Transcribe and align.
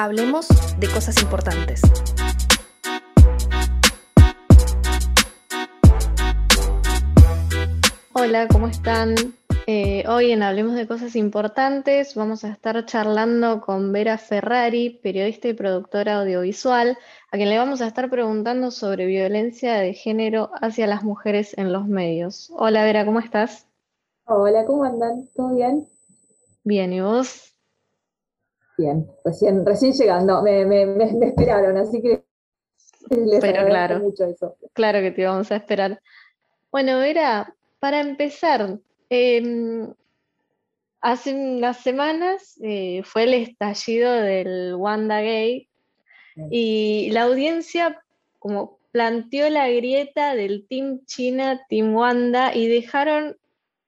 Hablemos 0.00 0.46
de 0.78 0.86
cosas 0.86 1.20
importantes. 1.20 1.82
Hola, 8.12 8.46
¿cómo 8.46 8.68
están? 8.68 9.16
Eh, 9.66 10.04
hoy 10.06 10.30
en 10.30 10.44
Hablemos 10.44 10.76
de 10.76 10.86
Cosas 10.86 11.16
Importantes 11.16 12.14
vamos 12.14 12.44
a 12.44 12.52
estar 12.52 12.86
charlando 12.86 13.60
con 13.60 13.90
Vera 13.90 14.18
Ferrari, 14.18 15.00
periodista 15.02 15.48
y 15.48 15.54
productora 15.54 16.20
audiovisual, 16.20 16.96
a 17.32 17.36
quien 17.36 17.48
le 17.48 17.58
vamos 17.58 17.80
a 17.80 17.88
estar 17.88 18.08
preguntando 18.08 18.70
sobre 18.70 19.04
violencia 19.06 19.78
de 19.78 19.94
género 19.94 20.52
hacia 20.60 20.86
las 20.86 21.02
mujeres 21.02 21.58
en 21.58 21.72
los 21.72 21.88
medios. 21.88 22.52
Hola 22.56 22.84
Vera, 22.84 23.04
¿cómo 23.04 23.18
estás? 23.18 23.66
Hola, 24.26 24.64
¿cómo 24.64 24.84
andan? 24.84 25.28
¿Todo 25.34 25.56
bien? 25.56 25.88
Bien, 26.62 26.92
¿y 26.92 27.00
vos? 27.00 27.57
Bien, 28.78 29.10
recién, 29.24 29.66
recién 29.66 29.92
llegando, 29.92 30.40
me, 30.40 30.62
esperaron, 31.26 31.76
así 31.76 32.00
que 32.00 32.22
les 33.10 33.40
Pero 33.40 33.66
claro, 33.66 33.98
mucho 33.98 34.24
eso. 34.24 34.56
Claro 34.72 35.00
que 35.00 35.10
te 35.10 35.22
íbamos 35.22 35.50
a 35.50 35.56
esperar. 35.56 36.00
Bueno, 36.70 37.00
Vera, 37.00 37.52
para 37.80 38.00
empezar, 38.00 38.78
em, 39.10 39.92
hace 41.00 41.34
unas 41.34 41.78
semanas 41.78 42.56
eh, 42.62 43.02
fue 43.04 43.24
el 43.24 43.34
estallido 43.34 44.12
del 44.12 44.74
Wanda 44.76 45.22
Gay 45.22 45.68
y 46.50 47.10
la 47.10 47.24
audiencia 47.24 48.00
como 48.38 48.78
planteó 48.92 49.50
la 49.50 49.68
grieta 49.68 50.36
del 50.36 50.66
Team 50.68 51.00
China, 51.04 51.60
Team 51.68 51.96
Wanda 51.96 52.54
y 52.54 52.68
dejaron 52.68 53.36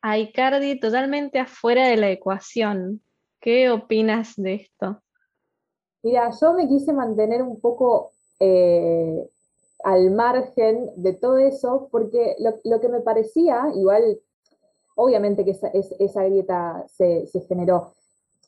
a 0.02 0.18
Icardi 0.18 0.80
totalmente 0.80 1.38
afuera 1.38 1.86
de 1.86 1.96
la 1.96 2.10
ecuación. 2.10 3.00
¿Qué 3.40 3.70
opinas 3.70 4.34
de 4.36 4.54
esto? 4.54 5.00
Mira, 6.02 6.30
yo 6.40 6.52
me 6.52 6.68
quise 6.68 6.92
mantener 6.92 7.42
un 7.42 7.60
poco 7.60 8.12
eh, 8.38 9.28
al 9.82 10.10
margen 10.10 10.90
de 10.96 11.14
todo 11.14 11.38
eso, 11.38 11.88
porque 11.90 12.36
lo, 12.38 12.80
que 12.80 12.88
me 12.88 13.00
parecía, 13.00 13.64
igual, 13.74 14.20
obviamente 14.94 15.44
que 15.44 15.52
esa, 15.52 16.24
grieta 16.24 16.84
se, 16.88 17.26
generó 17.48 17.92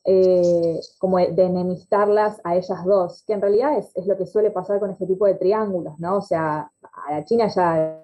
eh, 0.04 0.78
como 0.98 1.18
de 1.18 1.42
enemistarlas 1.42 2.40
a 2.44 2.56
ellas 2.56 2.84
dos, 2.84 3.22
que 3.26 3.32
en 3.32 3.40
realidad 3.40 3.78
es, 3.78 3.96
es, 3.96 4.06
lo 4.06 4.16
que 4.16 4.26
suele 4.26 4.50
pasar 4.50 4.78
con 4.78 4.90
este 4.90 5.06
tipo 5.06 5.26
de 5.26 5.34
triángulos, 5.34 5.98
¿no? 5.98 6.18
O 6.18 6.22
sea, 6.22 6.70
a 6.82 7.12
la 7.12 7.24
China 7.24 7.48
ya 7.48 8.02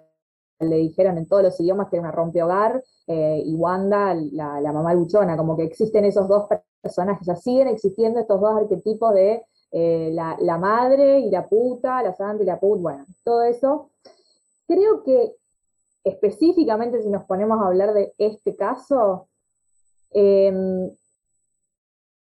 le 0.61 0.77
dijeron 0.77 1.19
en 1.19 1.27
todos 1.27 1.43
los 1.43 1.61
idiomas 1.61 1.89
que 1.89 1.97
era 1.97 2.03
una 2.03 2.13
rompehogar, 2.13 2.83
eh, 3.07 3.43
y 3.45 3.55
Wanda, 3.55 4.15
la, 4.15 4.61
la, 4.61 4.73
mamá 4.73 4.93
luchona, 4.95 5.37
como 5.37 5.57
que 5.57 5.65
existen 5.65 6.05
esos 6.05 6.29
dos 6.29 6.47
personajes, 6.83 7.27
ya 7.27 7.37
siguen 7.37 7.69
existiendo 7.69 8.21
estos 8.21 8.41
dos 8.41 8.57
arquetipos 8.57 9.15
de 9.15 9.43
eh, 9.71 10.11
la, 10.13 10.59
madre 10.59 11.21
y 11.21 11.31
la 11.31 11.47
puta, 11.47 12.03
la 12.03 12.15
santa 12.15 12.43
y 12.43 12.47
la 12.47 12.59
puta, 12.59 12.81
bueno, 12.81 13.07
todo 13.25 13.43
eso. 13.43 13.91
Creo 14.67 15.03
que 15.03 15.37
específicamente 16.05 17.03
si 17.03 17.09
nos 17.09 17.25
ponemos 17.25 17.61
a 17.61 17.67
hablar 17.67 17.93
de 17.93 18.15
este 18.19 18.57
caso, 18.57 19.29
em, 20.11 20.91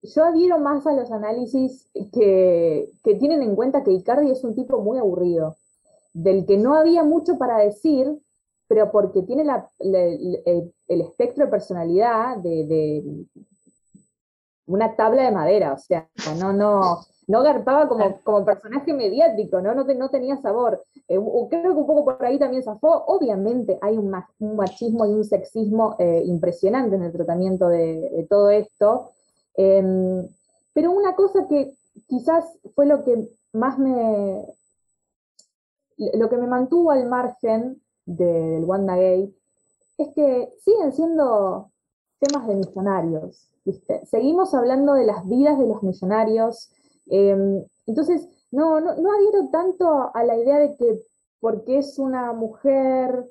yo 0.01 0.23
adhiero 0.23 0.59
más 0.59 0.85
a 0.87 0.93
los 0.93 1.11
análisis 1.11 1.89
que, 2.13 2.89
que, 3.03 3.15
tienen 3.15 3.41
en 3.41 3.55
cuenta 3.55 3.83
que 3.83 3.91
Icardi 3.91 4.31
es 4.31 4.43
un 4.43 4.55
tipo 4.55 4.79
muy 4.79 4.97
aburrido, 4.97 5.57
del 6.13 6.45
que 6.45 6.57
no 6.57 6.75
había 6.75 7.03
mucho 7.03 7.37
para 7.37 7.57
decir, 7.57 8.19
pero 8.67 8.91
porque 8.91 9.23
tiene 9.23 9.43
el, 9.79 10.73
espectro 10.87 11.45
de 11.45 11.51
personalidad 11.51 12.37
de, 12.37 13.25
una 14.67 14.95
tabla 14.95 15.23
de 15.23 15.31
madera, 15.31 15.73
o 15.73 15.77
sea, 15.79 16.07
no, 16.39 16.53
no, 16.53 16.99
no 17.27 17.43
garpaba 17.43 17.87
como, 17.87 18.19
como 18.23 18.45
personaje 18.45 18.93
mediático, 18.93 19.61
¿no? 19.61 19.73
No, 19.73 19.83
no 19.83 20.09
tenía 20.09 20.37
sabor. 20.37 20.83
Eh, 21.07 21.19
creo 21.49 21.73
que 21.73 21.79
un 21.79 21.87
poco 21.87 22.05
por 22.05 22.23
ahí 22.23 22.37
también 22.37 22.61
zafó. 22.63 23.03
Obviamente 23.07 23.79
hay 23.81 23.97
un, 23.97 24.11
machismo 24.55 25.05
y 25.05 25.13
un 25.13 25.23
sexismo 25.23 25.95
eh, 25.97 26.23
impresionante 26.25 26.95
en 26.95 27.03
el 27.03 27.11
tratamiento 27.11 27.67
de, 27.67 28.27
todo 28.29 28.51
esto. 28.51 29.11
Em, 29.55 30.27
pero 30.73 30.91
una 30.91 31.15
cosa 31.15 31.47
que 31.47 31.73
quizás 32.07 32.45
fue 32.75 32.85
lo 32.85 33.03
que 33.03 33.27
más 33.53 33.77
me, 33.79 34.45
lo 36.13 36.29
que 36.29 36.37
me 36.37 36.47
mantuvo 36.47 36.91
al 36.91 37.07
margen 37.07 37.81
del 38.05 38.63
Wanda 38.63 38.95
Gate 38.95 39.33
es 39.97 40.07
que 40.15 40.53
siguen 40.63 40.93
siendo 40.93 41.71
temas 42.19 42.47
de 42.47 42.55
millonarios. 42.55 43.49
Seguimos 44.05 44.53
hablando 44.53 44.93
de 44.93 45.05
las 45.05 45.27
vidas 45.27 45.59
de 45.59 45.67
los 45.67 45.83
millonarios. 45.83 46.71
Em, 47.07 47.63
entonces, 47.85 48.27
no, 48.51 48.79
no, 48.79 48.95
no 48.95 49.11
adhiero 49.11 49.49
tanto 49.51 50.11
a 50.13 50.23
la 50.23 50.37
idea 50.37 50.57
de 50.59 50.75
que 50.75 50.99
porque 51.39 51.77
es 51.77 51.99
una 51.99 52.33
mujer, 52.33 53.25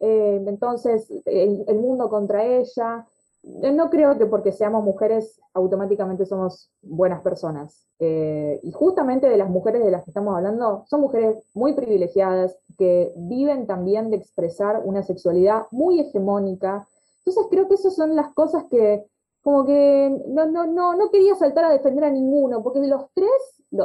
eh, 0.00 0.42
entonces 0.46 1.08
el, 1.24 1.78
mundo 1.78 2.08
contra 2.08 2.44
ella. 2.44 3.06
No 3.42 3.90
creo 3.90 4.18
que 4.18 4.26
porque 4.26 4.52
seamos 4.52 4.84
mujeres 4.84 5.40
automáticamente 5.54 6.26
somos 6.26 6.70
buenas 6.80 7.22
personas. 7.22 7.86
Eh, 7.98 8.60
y 8.62 8.72
justamente 8.72 9.28
de 9.28 9.36
las 9.36 9.50
mujeres 9.50 9.84
de 9.84 9.90
las 9.90 10.04
que 10.04 10.10
estamos 10.10 10.36
hablando, 10.36 10.84
son 10.88 11.00
mujeres 11.00 11.44
muy 11.54 11.74
privilegiadas 11.74 12.56
que 12.78 13.12
viven 13.16 13.66
también 13.66 14.10
de 14.10 14.16
expresar 14.16 14.82
una 14.84 15.02
sexualidad 15.02 15.66
muy 15.70 16.00
hegemónica. 16.00 16.86
Entonces 17.18 17.46
creo 17.50 17.68
que 17.68 17.74
esas 17.74 17.94
son 17.94 18.16
las 18.16 18.32
cosas 18.32 18.64
que 18.70 19.04
como 19.42 19.64
que 19.64 20.22
no, 20.28 20.46
no, 20.46 20.66
no, 20.66 20.94
no 20.94 21.10
quería 21.10 21.34
saltar 21.34 21.64
a 21.64 21.72
defender 21.72 22.04
a 22.04 22.10
ninguno, 22.10 22.62
porque 22.62 22.80
de 22.80 22.86
los 22.86 23.06
tres, 23.12 23.32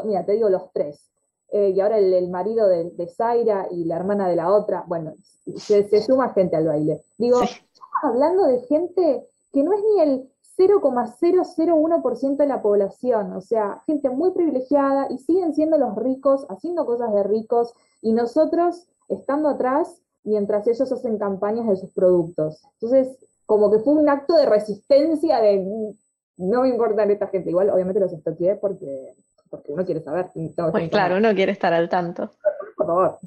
mira, 0.06 0.24
te 0.24 0.34
digo 0.34 0.50
los 0.50 0.72
tres, 0.72 1.10
eh, 1.50 1.74
y 1.76 1.80
ahora 1.80 1.98
el, 1.98 2.30
marido 2.30 2.68
de, 2.68 3.08
Zaira 3.08 3.68
y 3.72 3.86
la 3.86 3.96
hermana 3.96 4.28
de 4.28 4.36
la 4.36 4.52
otra, 4.52 4.84
bueno, 4.88 5.16
se, 5.56 6.02
suma 6.02 6.34
gente 6.34 6.56
al 6.56 6.68
baile. 6.68 7.02
Digo, 7.18 7.42
estamos 7.42 8.04
hablando 8.04 8.46
de 8.46 8.60
gente 8.62 9.28
que 9.52 9.64
no 9.64 9.74
es 9.74 9.82
ni 9.84 10.02
el 10.02 10.30
0,001% 10.58 12.38
de 12.38 12.48
la 12.48 12.62
población, 12.62 13.34
o 13.34 13.42
sea, 13.42 13.84
gente 13.86 14.10
muy 14.10 14.32
privilegiada 14.32 15.08
y 15.10 15.20
siguen 15.20 15.54
siendo 15.54 15.78
los 15.78 15.96
ricos, 15.96 16.46
haciendo 16.50 16.86
cosas 16.86 17.14
de 17.14 17.24
ricos, 17.24 17.74
y 18.02 18.12
nosotros 18.12 18.88
estando 19.08 19.50
atrás 19.50 20.02
mientras 20.24 20.68
ellos 20.68 20.92
hacen 20.92 21.18
campañas 21.18 21.68
de 21.68 21.78
sus 21.78 21.92
productos. 21.92 22.62
Entonces, 22.74 23.18
como 23.46 23.72
que 23.72 23.80
fue 23.80 23.94
un 23.94 24.10
acto 24.10 24.36
de 24.36 24.46
resistencia 24.46 25.40
de 25.40 25.94
no 26.38 26.62
me 26.62 26.70
importa 26.70 27.04
esta 27.04 27.28
gente. 27.28 27.50
Igual, 27.50 27.70
obviamente 27.70 28.00
los 28.00 28.14
estoqueé 28.14 28.56
porque, 28.56 29.16
porque 29.50 29.72
uno 29.72 29.86
quiere 29.86 30.02
saber. 30.02 30.30
Pues 30.34 30.90
claro, 30.90 31.18
uno 31.18 31.34
quiere 31.34 31.52
estar 31.52 31.74
al 31.74 31.90
tanto. 31.90 32.32
Por 32.76 32.88
favor. 32.88 33.20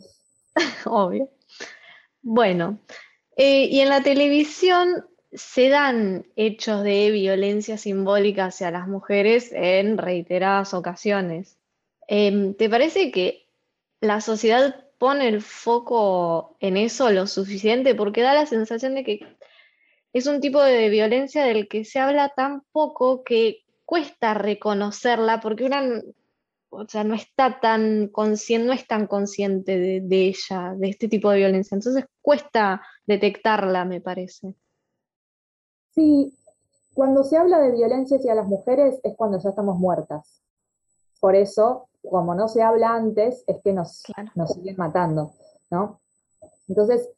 Obvio. 0.86 1.28
Bueno, 2.22 2.78
eh, 3.36 3.64
y 3.64 3.80
en 3.80 3.88
la 3.88 4.02
televisión 4.02 5.06
se 5.32 5.68
dan 5.68 6.26
hechos 6.36 6.82
de 6.82 7.10
violencia 7.10 7.78
simbólica 7.78 8.46
hacia 8.46 8.70
las 8.70 8.88
mujeres 8.88 9.52
en 9.52 9.98
reiteradas 9.98 10.74
ocasiones. 10.74 11.58
Em, 12.08 12.54
¿Te 12.54 12.68
parece 12.68 13.12
que 13.12 13.46
la 14.00 14.20
sociedad 14.20 14.86
pone 14.98 15.28
el 15.28 15.42
foco 15.42 16.56
en 16.60 16.76
eso 16.76 17.10
lo 17.10 17.26
suficiente? 17.26 17.94
Porque 17.94 18.22
da 18.22 18.34
la 18.34 18.46
sensación 18.46 18.94
de 18.94 19.04
que 19.04 19.20
es 20.12 20.26
un 20.26 20.40
tipo 20.40 20.60
de 20.62 20.88
violencia 20.88 21.44
del 21.44 21.68
que 21.68 21.84
se 21.84 22.00
habla 22.00 22.30
tan 22.30 22.62
poco 22.72 23.22
que 23.22 23.64
cuesta 23.84 24.34
reconocerla 24.34 25.40
porque 25.40 25.64
una 25.64 26.02
o 26.70 26.86
sea, 26.88 27.02
no 27.04 27.14
está 27.14 27.58
tan 27.60 28.08
consciente, 28.08 28.66
no 28.66 28.72
es 28.72 28.86
tan 28.86 29.06
consciente 29.08 29.78
de, 29.78 30.00
de, 30.02 30.28
ella, 30.28 30.74
de 30.76 30.88
este 30.88 31.08
tipo 31.08 31.30
de 31.30 31.38
violencia. 31.38 31.74
Entonces 31.74 32.06
cuesta 32.22 32.82
detectarla, 33.06 33.84
me 33.84 34.00
parece. 34.00 34.54
Sí, 35.94 36.34
cuando 36.94 37.24
se 37.24 37.36
habla 37.36 37.58
de 37.58 37.72
violencia 37.72 38.16
hacia 38.16 38.34
las 38.34 38.46
mujeres 38.46 39.00
es 39.02 39.16
cuando 39.16 39.38
ya 39.38 39.50
estamos 39.50 39.78
muertas. 39.78 40.42
Por 41.20 41.34
eso, 41.34 41.88
como 42.08 42.34
no 42.34 42.48
se 42.48 42.62
habla 42.62 42.94
antes, 42.94 43.44
es 43.46 43.60
que 43.62 43.72
nos, 43.72 44.02
nos 44.34 44.52
siguen 44.52 44.76
matando, 44.76 45.32
¿no? 45.70 46.00
Entonces, 46.68 47.08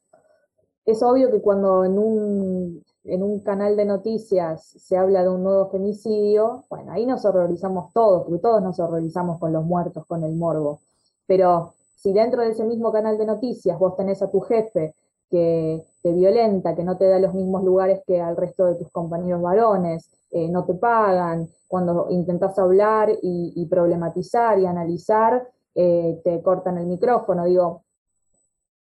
es 0.84 1.02
obvio 1.02 1.30
que 1.30 1.40
cuando 1.40 1.84
en 1.84 1.98
un, 1.98 2.84
en 3.04 3.22
un 3.22 3.40
canal 3.40 3.76
de 3.76 3.84
noticias 3.84 4.64
se 4.64 4.96
habla 4.96 5.22
de 5.22 5.28
un 5.28 5.42
nuevo 5.42 5.70
femicidio, 5.70 6.64
bueno, 6.68 6.92
ahí 6.92 7.06
nos 7.06 7.24
horrorizamos 7.24 7.92
todos, 7.92 8.24
porque 8.24 8.40
todos 8.40 8.62
nos 8.62 8.80
horrorizamos 8.80 9.38
con 9.38 9.52
los 9.52 9.64
muertos, 9.64 10.04
con 10.06 10.24
el 10.24 10.34
morbo. 10.34 10.80
Pero 11.26 11.74
si 11.96 12.12
dentro 12.12 12.42
de 12.42 12.50
ese 12.50 12.64
mismo 12.64 12.92
canal 12.92 13.16
de 13.18 13.26
noticias 13.26 13.78
vos 13.78 13.96
tenés 13.96 14.22
a 14.22 14.30
tu 14.30 14.40
jefe 14.40 14.94
que 15.32 15.82
te 16.02 16.12
violenta, 16.12 16.76
que 16.76 16.84
no 16.84 16.98
te 16.98 17.08
da 17.08 17.18
los 17.18 17.32
mismos 17.32 17.64
lugares 17.64 18.02
que 18.06 18.20
al 18.20 18.36
resto 18.36 18.66
de 18.66 18.74
tus 18.74 18.90
compañeros 18.90 19.40
varones, 19.40 20.10
eh, 20.30 20.46
no 20.48 20.66
te 20.66 20.74
pagan, 20.74 21.48
cuando 21.68 22.08
intentas 22.10 22.58
hablar 22.58 23.08
y, 23.22 23.66
problematizar 23.66 24.58
y 24.58 24.66
analizar, 24.66 25.48
eh, 25.74 26.20
te 26.22 26.42
cortan 26.42 26.76
el 26.76 26.86
micrófono. 26.86 27.46
Digo, 27.46 27.82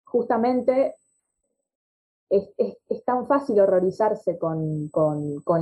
justamente 0.04 0.96
es, 2.28 3.04
tan 3.04 3.28
fácil 3.28 3.60
horrorizarse 3.60 4.36
con, 4.36 4.90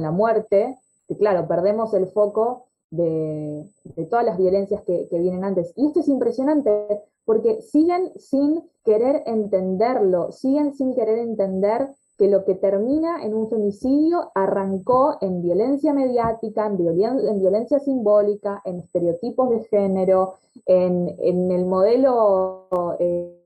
la 0.00 0.10
muerte, 0.10 0.74
que 1.06 1.18
claro, 1.18 1.46
perdemos 1.46 1.92
el 1.92 2.06
foco 2.06 2.67
de, 2.90 3.66
todas 4.10 4.24
las 4.24 4.38
violencias 4.38 4.82
que, 4.82 5.06
vienen 5.10 5.44
antes. 5.44 5.72
Y 5.76 5.86
esto 5.86 6.00
es 6.00 6.08
impresionante 6.08 7.02
porque 7.24 7.60
siguen 7.60 8.12
sin 8.18 8.62
querer 8.84 9.22
entenderlo, 9.26 10.32
siguen 10.32 10.74
sin 10.74 10.94
querer 10.94 11.18
entender 11.18 11.90
que 12.16 12.28
lo 12.28 12.44
que 12.44 12.54
termina 12.54 13.22
en 13.22 13.34
un 13.34 13.48
femicidio 13.48 14.32
arrancó 14.34 15.18
en 15.20 15.42
violencia 15.42 15.92
mediática, 15.92 16.66
en, 16.66 16.76
violencia 16.76 17.78
simbólica, 17.78 18.60
en 18.64 18.80
estereotipos 18.80 19.50
de 19.50 19.64
género, 19.64 20.34
en, 20.66 21.16
el 21.52 21.64
modelo 21.66 22.66
eh, 22.98 23.36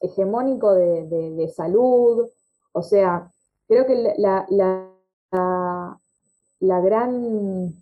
hegemónico 0.00 0.74
de, 0.74 1.52
salud. 1.56 2.28
O 2.72 2.82
sea, 2.82 3.32
creo 3.66 3.86
que 3.86 4.14
la 4.18 4.46
gran, 6.60 7.74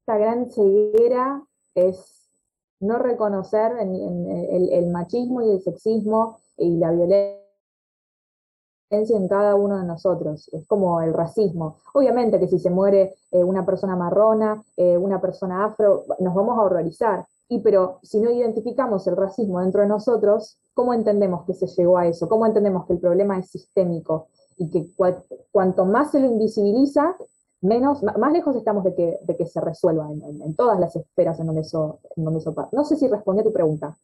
esta 0.00 0.18
gran 0.18 0.50
ceguera 0.50 1.42
es 1.74 2.22
no 2.80 2.98
reconocer 2.98 3.72
el, 3.78 4.90
machismo 4.90 5.40
y 5.42 5.50
el 5.50 5.62
sexismo 5.62 6.38
y 6.56 6.78
la 6.78 6.90
violencia 6.90 7.42
en 8.90 9.28
cada 9.28 9.54
uno 9.54 9.78
de 9.78 9.84
nosotros. 9.84 10.50
Es 10.52 10.66
como 10.66 11.00
el 11.00 11.14
racismo. 11.14 11.76
Obviamente 11.94 12.38
que 12.38 12.48
si 12.48 12.58
se 12.58 12.70
muere 12.70 13.14
eh, 13.30 13.42
una 13.42 13.64
persona 13.64 13.96
marrona, 13.96 14.62
eh, 14.76 14.96
una 14.98 15.20
persona 15.20 15.64
afro, 15.64 16.04
nos 16.18 16.34
vamos 16.34 16.58
a 16.58 16.62
horrorizar. 16.62 17.24
Y 17.48 17.60
pero 17.60 17.98
si 18.02 18.20
no 18.20 18.30
identificamos 18.30 19.06
el 19.06 19.16
racismo 19.16 19.60
dentro 19.60 19.82
de 19.82 19.88
nosotros, 19.88 20.58
¿cómo 20.74 20.92
entendemos 20.92 21.44
que 21.46 21.54
se 21.54 21.66
llegó 21.66 21.98
a 21.98 22.06
eso? 22.06 22.28
¿Cómo 22.28 22.46
entendemos 22.46 22.86
que 22.86 22.94
el 22.94 22.98
problema 22.98 23.38
es 23.38 23.50
sistémico? 23.50 24.28
Y 24.56 24.70
que 24.70 24.88
cuanto 25.50 25.84
más 25.84 26.10
se 26.10 26.20
lo 26.20 26.26
invisibiliza, 26.26 27.16
menos, 27.62 28.02
más 28.02 28.32
lejos 28.32 28.56
estamos 28.56 28.84
de 28.84 28.94
que, 28.94 29.18
de 29.22 29.36
que 29.36 29.46
se 29.46 29.60
resuelva 29.60 30.08
en, 30.10 30.54
todas 30.54 30.78
las 30.78 30.94
esferas 30.96 31.38
en 31.40 31.46
donde, 31.46 31.62
eso, 31.62 32.00
en 32.16 32.24
donde 32.24 32.40
eso 32.40 32.54
No 32.72 32.84
sé 32.84 32.96
si 32.96 33.08
respondí 33.08 33.40
a 33.40 33.44
tu 33.44 33.52
pregunta. 33.52 33.96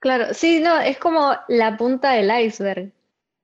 Claro, 0.00 0.34
sí, 0.34 0.60
no, 0.60 0.78
es 0.80 0.98
como 0.98 1.32
la 1.48 1.76
punta 1.76 2.12
del 2.12 2.30
iceberg. 2.44 2.92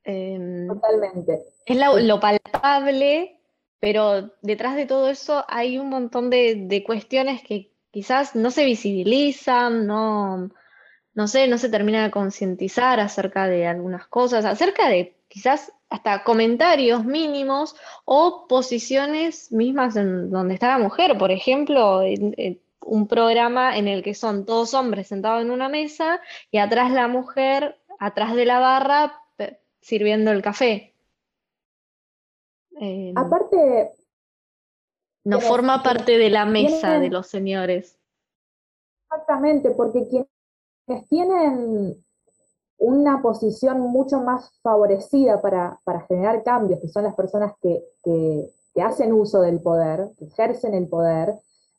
Em, 0.04 0.68
Totalmente. 0.68 1.42
Es 1.64 1.78
lo 2.04 2.20
palpable, 2.20 3.40
pero 3.78 4.30
detrás 4.42 4.76
de 4.76 4.86
todo 4.86 5.08
eso 5.08 5.44
hay 5.48 5.78
un 5.78 5.88
montón 5.88 6.28
de, 6.30 6.66
de, 6.66 6.84
cuestiones 6.84 7.42
que 7.42 7.72
quizás 7.90 8.34
no 8.34 8.50
se 8.50 8.64
visibilizan, 8.64 9.86
no, 9.86 10.50
no 11.14 11.28
sé, 11.28 11.48
no 11.48 11.58
se 11.58 11.68
termina 11.68 12.02
de 12.02 12.10
concientizar 12.10 13.00
acerca 13.00 13.46
de 13.46 13.66
algunas 13.66 14.06
cosas, 14.06 14.44
acerca 14.44 14.88
de 14.88 15.16
quizás 15.28 15.72
hasta 15.90 16.22
comentarios 16.22 17.04
mínimos 17.04 17.76
o 18.04 18.46
posiciones 18.48 19.50
mismas 19.50 19.96
en 19.96 20.30
donde 20.30 20.54
está 20.54 20.68
la 20.68 20.78
mujer. 20.78 21.18
Por 21.18 21.32
ejemplo, 21.32 22.02
un 22.86 23.08
programa 23.08 23.76
en 23.76 23.88
el 23.88 24.02
que 24.02 24.14
son 24.14 24.46
todos 24.46 24.72
hombres 24.72 25.08
sentados 25.08 25.42
en 25.42 25.50
una 25.50 25.68
mesa 25.68 26.20
y 26.50 26.58
atrás 26.58 26.92
la 26.92 27.08
mujer, 27.08 27.80
atrás 27.98 28.34
de 28.34 28.46
la 28.46 28.60
barra, 28.60 29.20
sirviendo 29.80 30.30
el 30.30 30.42
café. 30.42 30.94
Em, 32.76 33.16
Aparte... 33.18 33.90
No 35.22 35.38
forma 35.38 35.82
parte 35.82 36.16
de 36.16 36.30
la 36.30 36.46
mesa 36.46 36.98
de 36.98 37.10
los 37.10 37.26
señores. 37.26 37.98
Exactamente, 39.04 39.70
porque 39.72 40.08
quienes 40.08 41.08
tienen 41.08 42.02
una 42.80 43.20
posición 43.20 43.80
mucho 43.80 44.20
más 44.20 44.50
favorecida 44.62 45.40
para, 45.40 45.78
generar 46.08 46.42
cambios, 46.42 46.80
que 46.80 46.88
son 46.88 47.04
las 47.04 47.14
personas 47.14 47.52
que, 47.62 47.84
hacen 48.82 49.12
uso 49.12 49.42
del 49.42 49.60
poder, 49.60 50.08
que 50.18 50.24
ejercen 50.24 50.72
el 50.72 50.88
poder, 50.88 51.34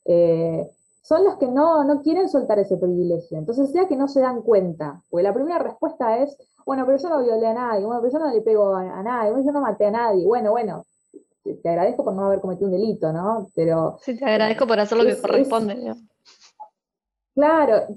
eh, 0.06 0.70
son 1.02 1.24
los 1.24 1.38
que 1.38 1.48
no, 1.48 1.84
quieren 2.04 2.30
soltar 2.30 2.60
ese 2.60 2.78
privilegio. 2.78 3.40
Entonces, 3.40 3.72
sea 3.72 3.88
que 3.88 3.96
no 3.96 4.08
se 4.08 4.22
dan 4.22 4.44
cuenta, 4.44 5.02
porque 5.10 5.24
la 5.24 5.34
primera 5.34 5.58
respuesta 5.58 6.20
es, 6.20 6.38
bueno, 6.64 6.86
pero 6.86 7.00
yo 7.00 7.10
no 7.10 7.24
violé 7.24 7.48
a 7.48 7.54
nadie, 7.56 7.84
bueno, 7.84 8.02
pero 8.02 8.14
yo 8.14 8.20
no 8.20 8.32
le 8.32 8.42
pego 8.42 8.76
a, 8.76 9.02
nadie, 9.02 9.32
bueno, 9.32 9.46
yo 9.46 9.52
no 9.52 9.62
maté 9.62 9.88
a 9.88 9.92
nadie, 9.92 10.28
bueno, 10.28 10.52
bueno, 10.52 10.86
te, 11.44 11.68
agradezco 11.68 12.04
por 12.04 12.14
no 12.14 12.28
haber 12.28 12.42
cometido 12.42 12.68
un 12.68 12.74
delito, 12.74 13.12
¿no? 13.12 13.48
Pero... 13.56 13.98
Sí, 14.02 14.16
te 14.16 14.26
agradezco 14.26 14.68
por 14.68 14.80
hacer 14.80 15.00
lo 15.00 15.06
que 15.06 15.20
corresponde. 15.20 15.96
claro, 17.34 17.88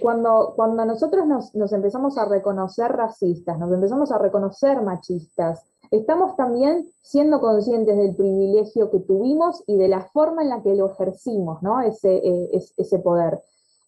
cuando, 0.00 0.52
cuando 0.54 0.84
nosotros 0.84 1.26
nos, 1.26 1.72
empezamos 1.72 2.18
a 2.18 2.26
reconocer 2.26 2.92
racistas, 2.92 3.58
nos 3.58 3.72
empezamos 3.72 4.12
a 4.12 4.18
reconocer 4.18 4.82
machistas, 4.82 5.62
estamos 5.90 6.36
también 6.36 6.86
siendo 7.02 7.40
conscientes 7.40 7.96
del 7.96 8.14
privilegio 8.14 8.90
que 8.90 9.00
tuvimos 9.00 9.62
y 9.66 9.76
de 9.76 9.88
la 9.88 10.02
forma 10.02 10.42
en 10.42 10.50
la 10.50 10.62
que 10.62 10.74
lo 10.74 10.90
ejercimos, 10.90 11.62
¿no? 11.62 11.80
Ese, 11.80 12.16
eh, 12.16 12.62
ese 12.76 12.98
poder. 12.98 13.40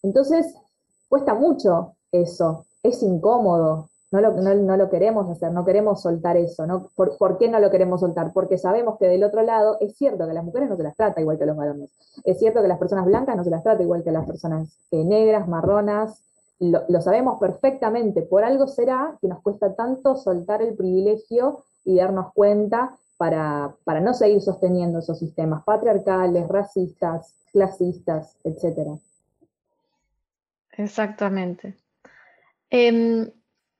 Entonces, 0.02 0.55
cuesta 1.08 1.35
mucho 1.35 1.97
eso, 2.11 2.64
es 2.82 3.02
incómodo, 3.02 3.89
no 4.11 4.21
lo, 4.21 4.33
no, 4.33 4.77
lo, 4.77 4.91
queremos 4.91 5.31
hacer, 5.31 5.53
no 5.53 5.65
queremos 5.65 6.03
soltar 6.03 6.37
eso. 6.37 6.67
¿no? 6.67 6.89
¿Por, 6.97 7.39
qué 7.39 7.49
no 7.49 7.61
lo 7.61 7.71
queremos 7.71 8.01
soltar? 8.01 8.33
Porque 8.33 8.59
sabemos 8.59 8.99
que 8.99 9.07
del 9.07 9.23
otro 9.23 9.43
lado 9.43 9.77
es 9.81 9.97
cierto 9.97 10.27
que 10.27 10.35
las 10.35 10.45
mujeres 10.45 10.69
no 10.69 10.77
se 10.77 10.83
las 10.83 10.97
trata 10.97 11.21
igual 11.21 11.39
que 11.39 11.47
los 11.47 11.57
varones. 11.57 11.91
Es 12.25 12.39
cierto 12.39 12.61
que 12.61 12.69
las 12.69 12.79
personas 12.79 13.07
blancas 13.07 13.37
no 13.37 13.45
se 13.45 13.51
las 13.51 13.62
trata 13.62 13.83
igual 13.83 14.03
que 14.03 14.11
las 14.11 14.27
personas 14.27 14.77
eh, 14.91 15.05
negras, 15.05 15.47
marronas. 15.47 16.23
Lo, 16.59 17.01
sabemos 17.01 17.39
perfectamente. 17.39 18.23
Por 18.23 18.45
algo 18.45 18.67
será 18.67 19.17
que 19.21 19.29
nos 19.29 19.41
cuesta 19.43 19.75
tanto 19.75 20.17
soltar 20.17 20.61
el 20.61 20.75
privilegio 20.75 21.61
y 21.85 21.97
darnos 21.97 22.33
cuenta 22.35 22.97
para, 23.17 23.75
para 23.85 24.01
no 24.01 24.12
seguir 24.12 24.43
sosteniendo 24.43 24.99
esos 24.99 25.19
sistemas 25.19 25.62
patriarcales, 25.62 26.49
racistas, 26.49 27.35
clasistas, 27.53 28.37
etc. 28.45 28.99
Exactamente. 30.73 31.77
Em, 32.71 33.31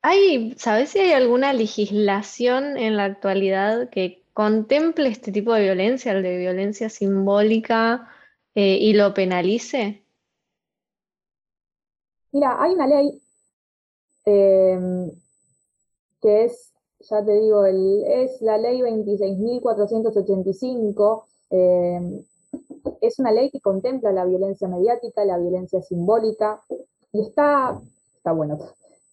¿Hay, 0.03 0.55
¿Sabes 0.57 0.89
si 0.89 0.97
hay 0.99 1.11
alguna 1.11 1.53
legislación 1.53 2.75
en 2.77 2.97
la 2.97 3.05
actualidad 3.05 3.89
que 3.89 4.23
contemple 4.33 5.09
este 5.09 5.31
tipo 5.31 5.53
de 5.53 5.61
violencia, 5.61 6.11
el 6.11 6.23
de 6.23 6.37
violencia 6.37 6.89
simbólica, 6.89 8.09
eh, 8.55 8.79
y 8.81 8.93
lo 8.93 9.13
penalice? 9.13 10.03
Mira, 12.31 12.59
hay 12.61 12.73
una 12.73 12.87
ley 12.87 13.21
em, 14.25 15.11
que 16.21 16.45
es, 16.45 16.73
ya 17.01 17.23
te 17.23 17.33
digo, 17.33 17.63
es 17.65 18.41
la 18.41 18.57
ley 18.57 18.81
26.485. 18.81 21.25
Em, 21.51 22.23
es 23.01 23.19
una 23.19 23.31
ley 23.31 23.51
que 23.51 23.61
contempla 23.61 24.11
la 24.11 24.25
violencia 24.25 24.67
mediática, 24.67 25.23
la 25.25 25.37
violencia 25.37 25.79
simbólica, 25.83 26.63
y 27.13 27.21
está, 27.21 27.79
está 28.15 28.31
bueno, 28.31 28.57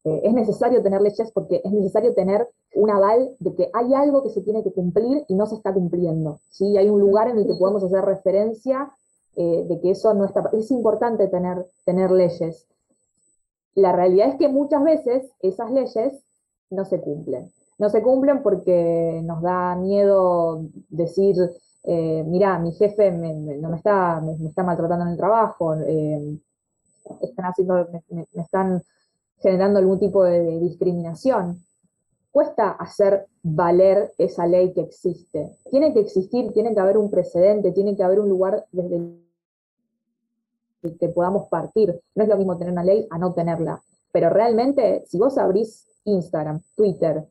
eh, 0.04 0.20
es 0.24 0.32
necesario 0.32 0.82
tener 0.82 1.00
leyes 1.00 1.30
porque 1.32 1.60
es 1.64 1.72
necesario 1.72 2.14
tener 2.14 2.48
un 2.74 2.90
aval 2.90 3.34
de 3.40 3.54
que 3.54 3.70
hay 3.72 3.94
algo 3.94 4.22
que 4.22 4.30
se 4.30 4.42
tiene 4.42 4.62
que 4.62 4.72
cumplir 4.72 5.24
y 5.28 5.34
no 5.34 5.46
se 5.46 5.56
está 5.56 5.72
cumpliendo. 5.72 6.40
¿sí? 6.50 6.76
Hay 6.76 6.88
un 6.88 7.00
lugar 7.00 7.28
en 7.28 7.38
el 7.38 7.46
que 7.46 7.54
podemos 7.54 7.82
hacer 7.82 8.04
referencia 8.04 8.90
eh, 9.36 9.64
de 9.68 9.80
que 9.80 9.90
eso 9.90 10.14
no 10.14 10.24
está... 10.24 10.48
Es 10.52 10.70
importante 10.70 11.26
tener, 11.28 11.66
tener 11.84 12.10
leyes. 12.10 12.66
La 13.74 13.92
realidad 13.92 14.28
es 14.28 14.36
que 14.36 14.48
muchas 14.48 14.82
veces 14.82 15.30
esas 15.40 15.70
leyes 15.70 16.22
no 16.70 16.84
se 16.84 17.00
cumplen. 17.00 17.50
No 17.78 17.88
se 17.88 18.02
cumplen 18.02 18.42
porque 18.42 19.20
nos 19.24 19.42
da 19.42 19.76
miedo 19.76 20.62
decir, 20.88 21.36
eh, 21.84 22.24
mira, 22.26 22.58
mi 22.58 22.72
jefe 22.72 23.10
no 23.10 23.68
me 23.68 23.76
está, 23.76 24.20
me, 24.20 24.32
está 24.48 24.64
maltratando 24.64 25.04
en 25.04 25.12
el 25.12 25.16
trabajo, 25.16 25.74
están 27.20 27.44
haciendo, 27.46 27.86
me, 28.10 28.26
están 28.34 28.82
generando 29.40 29.78
algún 29.78 29.98
tipo 29.98 30.24
de 30.24 30.58
discriminación. 30.60 31.62
Cuesta 32.30 32.70
hacer 32.70 33.26
valer 33.42 34.12
esa 34.18 34.46
ley 34.46 34.72
que 34.72 34.82
existe. 34.82 35.56
Tiene 35.70 35.92
que 35.92 36.00
existir, 36.00 36.52
tiene 36.52 36.74
que 36.74 36.80
haber 36.80 36.98
un 36.98 37.10
precedente, 37.10 37.72
tiene 37.72 37.96
que 37.96 38.02
haber 38.02 38.20
un 38.20 38.28
lugar 38.28 38.66
desde 38.72 38.96
el 40.82 40.98
que 40.98 41.08
podamos 41.08 41.48
partir. 41.48 42.00
No 42.14 42.22
es 42.22 42.28
lo 42.28 42.36
mismo 42.36 42.56
tener 42.56 42.72
una 42.72 42.84
ley 42.84 43.06
a 43.10 43.18
no 43.18 43.32
tenerla. 43.32 43.82
Pero 44.12 44.30
realmente, 44.30 45.04
si 45.06 45.18
vos 45.18 45.38
abrís 45.38 45.86
Instagram, 46.04 46.60
Twitter, 46.76 47.26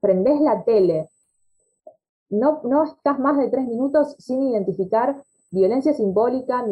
prendés 0.00 0.40
la 0.40 0.64
tele, 0.64 1.08
no, 2.30 2.60
no 2.64 2.84
estás 2.84 3.18
más 3.18 3.38
de 3.38 3.48
tres 3.48 3.66
minutos 3.66 4.16
sin 4.18 4.42
identificar 4.42 5.22
violencia 5.50 5.94
simbólica, 5.94 6.64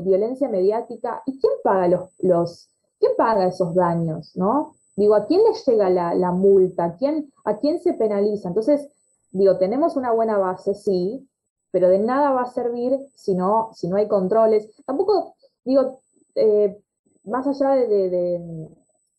violencia 0.00 0.48
mediática. 0.48 1.22
¿Y 1.26 1.38
quién 1.38 1.52
paga 1.64 1.88
los, 1.88 2.10
los 2.20 2.68
¿quién 3.02 3.16
paga 3.16 3.48
esos 3.48 3.74
daños? 3.74 4.36
¿no? 4.36 4.76
Digo, 4.94 5.16
¿a 5.16 5.26
quién 5.26 5.40
le 5.42 5.52
llega 5.66 5.90
la, 5.90 6.30
multa? 6.30 6.84
¿A 6.84 6.96
quién, 6.96 7.32
¿A 7.44 7.58
quién 7.58 7.80
se 7.80 7.94
penaliza? 7.94 8.48
Entonces, 8.48 8.88
digo, 9.32 9.58
tenemos 9.58 9.96
una 9.96 10.12
buena 10.12 10.38
base, 10.38 10.74
sí, 10.74 11.28
pero 11.72 11.88
de 11.88 11.98
nada 11.98 12.30
va 12.30 12.42
a 12.42 12.52
servir 12.52 12.98
si 13.14 13.34
no, 13.34 13.70
si 13.74 13.88
no 13.88 13.96
hay 13.96 14.06
controles. 14.06 14.70
Tampoco, 14.86 15.34
digo, 15.64 16.00
eh, 16.36 16.78
más 17.24 17.46
allá 17.48 17.70
de, 17.70 18.68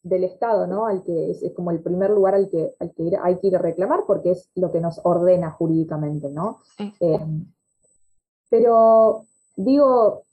del 0.03 0.23
Estado, 0.23 0.65
¿no? 0.67 0.85
Al 0.85 1.03
que 1.03 1.31
es, 1.31 1.43
como 1.53 1.71
el 1.71 1.81
primer 1.81 2.11
lugar 2.11 2.35
al 2.35 2.49
que, 2.49 2.75
al 2.79 2.93
que 2.93 3.11
hay 3.21 3.37
que 3.39 3.47
ir 3.47 3.55
a 3.57 3.59
reclamar 3.59 4.03
porque 4.07 4.31
es 4.31 4.49
lo 4.55 4.71
que 4.71 4.79
nos 4.79 5.01
ordena 5.03 5.51
jurídicamente, 5.51 6.29
¿no? 6.29 6.59
Eh, 6.99 7.19
Pero 8.49 9.25
digo, 9.57 10.23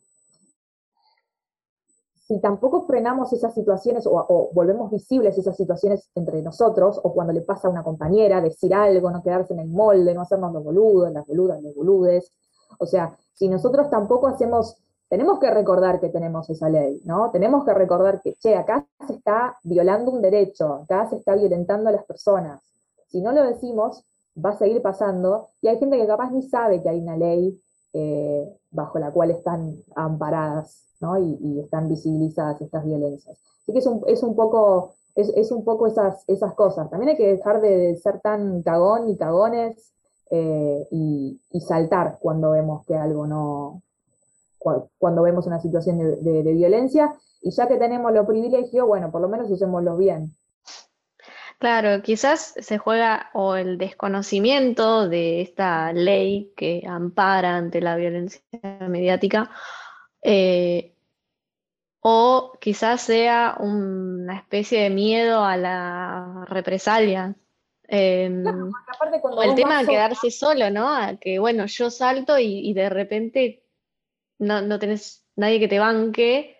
si 2.31 2.39
tampoco 2.39 2.87
frenamos 2.87 3.33
esas 3.33 3.53
situaciones 3.53 4.07
o, 4.07 4.51
volvemos 4.55 4.89
visibles 4.89 5.37
esas 5.37 5.57
situaciones 5.57 6.09
entre 6.15 6.41
nosotros, 6.43 7.01
o 7.03 7.13
cuando 7.13 7.33
le 7.33 7.41
pasa 7.41 7.67
a 7.67 7.73
una 7.73 7.83
compañera, 7.83 8.41
decir 8.41 8.73
algo, 8.73 9.11
no 9.11 9.21
quedarse 9.21 9.53
en 9.53 9.59
el 9.59 9.69
molde, 9.69 10.15
no 10.15 10.21
hacernos 10.21 10.53
los 10.53 10.63
boludos, 10.63 11.13
las 11.13 11.27
boludas, 11.27 11.61
los 11.61 11.75
boludes. 11.75 12.31
O 12.79 12.87
sea, 12.87 13.19
si 13.35 13.49
nosotros 13.49 13.91
tampoco 13.91 14.29
hacemos, 14.29 14.77
tenemos 15.09 15.41
que 15.41 15.51
recordar 15.51 15.99
que 15.99 16.09
tenemos 16.09 16.49
esa 16.51 16.69
ley, 16.69 17.03
¿no? 17.05 17.33
Tenemos 17.33 17.65
que 17.65 17.75
recordar 17.75 18.21
que, 18.23 18.37
che, 18.37 18.55
acá 18.55 18.87
se 19.09 19.15
está 19.15 19.59
violando 19.65 20.13
un 20.13 20.23
derecho, 20.23 20.73
acá 20.75 21.09
se 21.09 21.17
está 21.17 21.35
violentando 21.35 21.89
a 21.89 21.93
las 21.93 22.05
personas. 22.05 22.63
Si 23.09 23.21
no 23.21 23.33
lo 23.33 23.43
decimos, 23.43 24.05
va 24.37 24.51
a 24.51 24.57
seguir 24.57 24.81
pasando, 24.83 25.49
y 25.61 25.67
hay 25.67 25.81
gente 25.81 25.99
que 25.99 26.07
capaz 26.07 26.31
ni 26.31 26.43
sabe 26.43 26.81
que 26.81 26.91
hay 26.91 27.01
una 27.01 27.17
ley 27.17 27.61
eh, 27.93 28.49
bajo 28.71 28.99
la 28.99 29.11
cual 29.11 29.31
están 29.31 29.77
amparadas 29.95 30.91
y, 31.19 31.61
están 31.61 31.89
visibilizadas 31.89 32.61
estas 32.61 32.85
violencias. 32.85 33.39
Así 33.63 33.73
que 33.73 33.79
es 33.79 33.87
un, 33.87 34.03
es 34.07 34.23
un 34.23 34.37
poco, 34.37 34.95
es, 35.15 35.51
un 35.51 35.65
poco 35.65 35.87
esas, 35.87 36.25
esas 36.29 36.55
cosas. 36.55 36.91
También 36.91 37.11
hay 37.11 37.17
que 37.17 37.37
dejar 37.37 37.61
de 37.61 37.97
ser 37.97 38.21
tan 38.21 38.63
cagón 38.63 39.09
y 39.09 39.17
cagones 39.17 39.93
eh, 40.31 40.87
y, 40.91 41.41
saltar 41.61 42.19
cuando 42.21 42.53
vemos 42.53 42.85
que 42.87 42.95
algo 42.95 43.27
no, 43.27 43.83
cuando 44.99 45.23
vemos 45.23 45.47
una 45.47 45.61
situación 45.61 45.99
de, 45.99 46.53
violencia, 46.53 47.15
y 47.43 47.51
ya 47.51 47.67
que 47.67 47.77
tenemos 47.77 48.13
los 48.13 48.27
privilegios, 48.27 48.87
bueno, 48.87 49.11
por 49.11 49.21
lo 49.21 49.29
menos 49.29 49.51
usémoslos 49.51 49.97
bien. 49.99 50.35
Claro, 51.61 52.01
quizás 52.01 52.55
se 52.59 52.79
juega 52.79 53.29
o 53.35 53.55
el 53.55 53.77
desconocimiento 53.77 55.11
de 55.11 55.43
esta 55.43 55.93
ley 55.93 56.55
que 56.57 56.83
ampara 56.89 57.55
ante 57.55 57.83
la 57.83 57.97
violencia 57.97 58.41
mediática, 58.89 59.51
eh, 60.23 60.95
o 62.01 62.53
quizás 62.59 63.03
sea 63.03 63.57
una 63.61 64.39
especie 64.39 64.85
de 64.85 64.89
miedo 64.89 65.45
a 65.45 65.59
la 65.59 66.47
represalia. 66.49 67.37
Em, 67.87 68.43
o 69.23 69.43
el 69.43 69.55
tema 69.55 69.83
de 69.83 69.87
quedarse 69.87 70.31
solo, 70.31 70.71
¿no? 70.71 70.89
A 70.89 71.17
que 71.17 71.39
bueno, 71.39 71.67
yo 71.67 71.91
salto 71.91 72.39
y, 72.39 72.73
de 72.73 72.89
repente 72.89 73.65
no, 74.39 74.63
no, 74.63 74.79
tenés 74.79 75.27
nadie 75.37 75.61
que 75.61 75.69
te 75.69 75.79
banque 75.79 76.57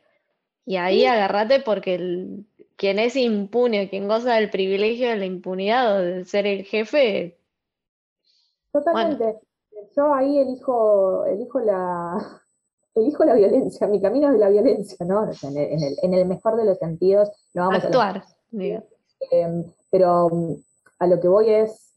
y 0.67 0.77
ahí 0.77 1.07
agarrate 1.07 1.61
porque 1.61 2.45
quien 2.81 2.99
es 2.99 3.15
impune, 3.15 3.91
quien 3.91 4.09
goza 4.09 4.37
del 4.37 4.49
privilegio 4.49 5.11
de 5.11 5.17
la 5.17 5.27
impunidad 5.27 5.97
o 5.97 5.99
de 5.99 6.25
ser 6.25 6.47
el 6.47 6.65
jefe. 6.65 7.39
Totalmente. 8.73 9.39
Yo 9.95 10.15
ahí 10.15 10.39
elijo, 10.39 11.27
elijo 11.27 11.61
la, 11.61 12.17
elijo 12.95 13.23
la 13.27 13.35
violencia, 13.35 13.87
mi 13.87 14.01
camino 14.01 14.33
es 14.33 14.39
la 14.39 14.49
violencia, 14.49 15.05
¿no? 15.05 15.29
En 15.43 16.15
el, 16.15 16.25
mejor 16.25 16.57
de 16.57 16.65
los 16.65 16.79
sentidos, 16.79 17.31
no 17.53 17.69
vamos 17.69 17.85
Actuar, 17.85 18.17
a... 18.17 18.83
Em, 19.31 19.65
pero 19.91 20.31
a 20.99 21.07
lo 21.07 21.21
que 21.21 21.29
voy 21.29 21.51
es, 21.51 21.93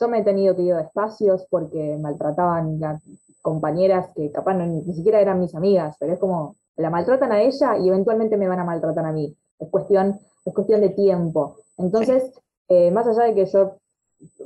yo 0.00 0.08
me 0.08 0.20
he 0.20 0.24
tenido 0.24 0.56
que 0.56 0.62
ir 0.62 0.72
a 0.72 0.80
espacios 0.80 1.46
porque 1.50 1.98
maltrataban 2.00 2.82
a 2.82 2.98
compañeras 3.42 4.08
que 4.16 4.32
capaz 4.32 4.54
ni 4.54 4.94
siquiera 4.94 5.20
eran 5.20 5.38
mis 5.38 5.54
amigas, 5.54 5.96
pero 6.00 6.14
es 6.14 6.18
como, 6.18 6.56
la 6.76 6.88
maltratan 6.88 7.30
a 7.30 7.42
ella 7.42 7.76
y 7.76 7.88
eventualmente 7.88 8.38
me 8.38 8.48
van 8.48 8.60
a 8.60 8.64
maltratar 8.64 9.04
a 9.04 9.12
mí. 9.12 9.36
Es 9.58 9.68
cuestión, 9.70 10.18
es 10.44 10.54
cuestión 10.54 10.80
de 10.80 10.90
tiempo. 10.90 11.56
Entonces, 11.76 12.32
eh, 12.68 12.90
más 12.90 13.06
allá 13.06 13.24
de 13.24 13.34
que 13.34 13.46
yo 13.46 13.76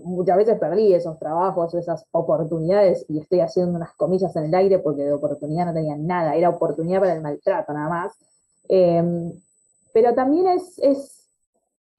muchas 0.02 0.36
veces 0.36 0.58
perdí 0.58 0.92
esos 0.92 1.18
trabajos, 1.18 1.74
esas 1.74 2.04
oportunidades, 2.10 3.04
y 3.08 3.20
estoy 3.20 3.40
haciendo 3.40 3.76
unas 3.76 3.94
comillas 3.94 4.34
en 4.36 4.44
el 4.44 4.54
aire 4.54 4.78
porque 4.78 5.02
de 5.02 5.12
oportunidad 5.12 5.66
no 5.66 5.74
tenía 5.74 5.96
nada, 5.96 6.34
era 6.34 6.50
oportunidad 6.50 7.00
para 7.00 7.14
el 7.14 7.22
maltrato 7.22 7.72
nada 7.72 7.88
más. 7.88 8.12
Em, 8.68 9.32
pero 9.92 10.14
también 10.14 10.48
es, 10.48 10.78
es, 10.78 11.28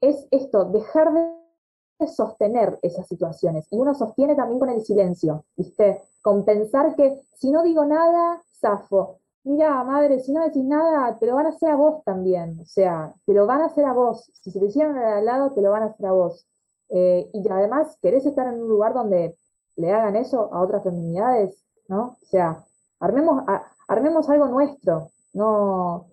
es 0.02 0.28
esto, 0.32 0.66
dejar 0.66 1.14
de 1.14 2.08
sostener 2.08 2.80
esas 2.82 3.08
situaciones. 3.08 3.68
Y 3.72 3.78
uno 3.78 3.94
sostiene 3.94 4.36
también 4.36 4.60
con 4.60 4.70
el 4.70 4.84
silencio, 4.84 5.46
¿viste? 5.56 6.02
Con 6.22 6.46
pensar 6.46 6.96
que 6.96 7.22
si 7.34 7.52
no 7.52 7.64
digo 7.64 7.86
nada, 7.86 8.42
zafo. 8.60 9.20
Mira, 9.50 9.84
madre, 9.84 10.20
si 10.20 10.32
no 10.32 10.44
decís 10.44 10.64
nada, 10.64 11.18
te 11.18 11.26
lo 11.26 11.34
van 11.36 11.48
a 11.48 11.50
hacer 11.50 11.72
a 11.72 11.76
vos 11.76 12.04
también. 12.04 12.60
O 12.62 12.66
sea, 12.66 13.16
te 13.26 13.34
lo 13.34 13.48
van 13.48 13.62
a 13.62 13.66
hacer 13.66 13.84
a 13.84 13.94
vos. 13.94 14.32
Si 14.44 14.52
se 14.52 14.60
lo 14.60 14.68
hicieron 14.68 14.96
al 14.96 15.26
lado, 15.26 15.54
te 15.54 15.62
lo 15.62 15.72
van 15.72 15.82
a 15.82 15.86
hacer 15.88 16.06
a 16.06 16.12
vos. 16.12 16.46
Eh, 16.90 17.28
y 17.34 17.50
además 17.50 17.98
querés 18.00 18.28
estar 18.28 18.46
en 18.46 18.62
un 18.62 18.70
lugar 18.70 18.94
donde 18.94 19.36
le 19.76 19.92
hagan 19.92 20.16
eso 20.16 20.54
a 20.54 20.62
otras 20.62 20.84
feminidades, 20.84 21.64
¿no? 21.88 22.18
O 22.22 22.26
sea, 22.28 22.64
armemos, 23.00 23.44
armemos 23.88 24.30
algo 24.30 24.46
nuestro, 24.50 25.10
no 25.34 26.06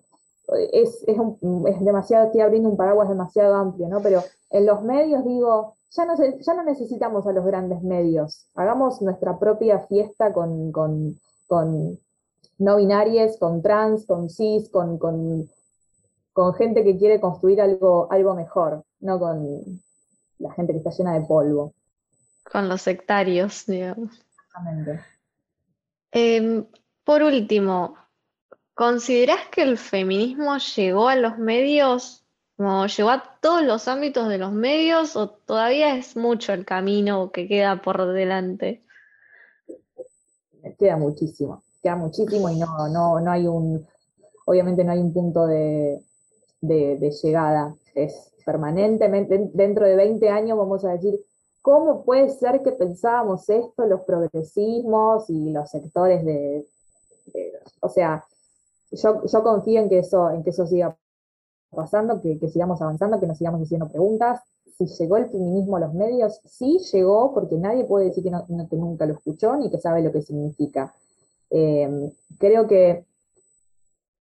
es, 0.71 1.03
es, 1.07 1.17
es, 1.17 1.85
demasiado, 1.85 2.25
estoy 2.25 2.41
abriendo 2.41 2.69
un 2.69 2.77
paraguas 2.77 3.07
demasiado 3.07 3.53
amplio, 3.53 3.87
¿no? 3.87 4.01
Pero 4.01 4.23
en 4.49 4.65
los 4.65 4.81
medios 4.81 5.23
digo, 5.23 5.75
ya 5.91 6.05
no, 6.05 6.15
ya 6.15 6.53
no 6.55 6.63
necesitamos 6.63 7.27
a 7.27 7.33
los 7.33 7.45
grandes 7.45 7.83
medios, 7.83 8.47
hagamos 8.55 9.01
nuestra 9.03 9.37
propia 9.37 9.79
fiesta 9.81 10.33
con, 10.33 10.71
con, 10.71 11.19
con 11.47 11.99
no 12.57 12.77
binarias, 12.77 13.37
con 13.37 13.61
trans, 13.61 14.05
con 14.05 14.29
cis, 14.29 14.69
con, 14.69 14.97
con, 14.97 15.49
con 16.33 16.53
gente 16.55 16.83
que 16.83 16.97
quiere 16.97 17.19
construir 17.19 17.61
algo, 17.61 18.07
algo 18.11 18.35
mejor, 18.35 18.83
no 18.99 19.19
con, 19.19 19.81
la 20.39 20.53
gente 20.53 20.73
que 20.73 20.79
está 20.79 20.91
llena 20.91 21.13
de 21.13 21.25
polvo. 21.25 21.73
Con 22.43 22.69
los 22.69 22.81
sectarios, 22.81 23.65
digamos. 23.65 24.11
Exactamente. 24.13 25.03
Em, 26.11 26.65
por 27.03 27.23
último, 27.23 27.97
¿considerás 28.73 29.47
que 29.51 29.63
el 29.63 29.77
feminismo 29.77 30.57
llegó 30.57 31.09
a 31.09 31.15
los 31.15 31.37
medios, 31.37 32.25
como 32.55 32.87
llegó 32.87 33.09
a 33.09 33.39
todos 33.41 33.63
los 33.63 33.87
ámbitos 33.87 34.29
de 34.29 34.37
los 34.37 34.51
medios, 34.51 35.15
o 35.15 35.29
todavía 35.29 35.95
es 35.95 36.15
mucho 36.15 36.53
el 36.53 36.65
camino 36.65 37.31
que 37.31 37.47
queda 37.47 37.81
por 37.81 38.13
delante? 38.13 38.83
Queda 40.77 40.97
muchísimo, 40.97 41.63
queda 41.81 41.95
muchísimo 41.95 42.49
y 42.49 42.57
no, 42.57 42.87
no, 42.89 43.19
no 43.19 43.31
hay 43.31 43.47
un, 43.47 43.85
obviamente 44.45 44.83
no 44.83 44.91
hay 44.91 44.99
un 44.99 45.13
punto 45.13 45.47
de, 45.47 46.01
de 46.61 47.11
llegada. 47.23 47.75
Es, 47.95 48.31
permanentemente, 48.47 49.49
dentro 49.53 49.85
de 49.85 49.97
20 49.97 50.29
años 50.29 50.57
vamos 50.57 50.85
a 50.85 50.93
decir, 50.93 51.19
¿cómo 51.61 52.05
puede 52.05 52.29
ser 52.29 52.63
que 52.63 52.71
pensábamos 52.71 53.49
esto 53.49 53.85
los 53.85 54.01
progresismos 54.03 55.29
y 55.29 55.51
los 55.51 55.69
sectores 55.69 56.23
de... 56.23 56.65
o 57.81 57.89
sea, 57.89 58.23
yo, 58.89 59.25
yo, 59.25 59.43
confío 59.43 59.81
en 59.81 59.89
que, 59.89 59.99
eso, 59.99 60.29
en 60.31 60.45
que 60.45 60.51
eso 60.51 60.65
siga 60.65 60.95
pasando, 61.71 62.21
que, 62.21 62.39
sigamos 62.47 62.81
avanzando, 62.81 63.19
que 63.19 63.27
nos 63.27 63.37
sigamos 63.37 63.61
haciendo 63.61 63.89
preguntas. 63.89 64.39
Si 64.77 64.85
llegó 64.85 65.17
el 65.17 65.29
feminismo 65.29 65.75
a 65.75 65.81
los 65.81 65.93
medios, 65.93 66.39
sí 66.45 66.79
llegó, 66.93 67.33
porque 67.33 67.57
nadie 67.57 67.83
puede 67.83 68.05
decir 68.05 68.23
que, 68.23 68.31
nunca 68.77 69.05
lo 69.05 69.15
escuchó 69.15 69.57
ni 69.57 69.69
que 69.69 69.81
sabe 69.81 70.01
lo 70.03 70.13
que 70.13 70.21
significa. 70.21 70.93
Eh, 71.49 72.11
creo 72.39 72.67
que 72.67 73.05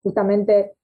justamente 0.04 0.76